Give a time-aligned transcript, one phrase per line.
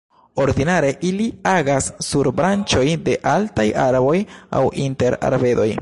[0.43, 4.19] Ordinare ili agas sur branĉoj de altaj arboj
[4.61, 5.73] aŭ inter arbedoj.